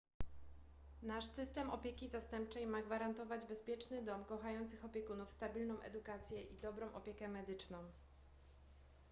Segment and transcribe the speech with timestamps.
[1.01, 7.27] nasz system opieki zastępczej ma gwarantować bezpieczny dom kochających opiekunów stabilną edukację i dobrą opiekę
[7.27, 7.87] medyczną